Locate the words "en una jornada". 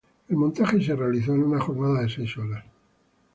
1.35-2.01